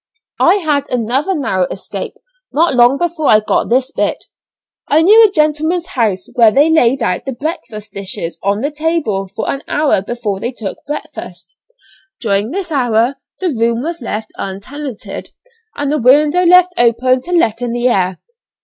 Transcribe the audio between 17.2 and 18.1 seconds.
to let in the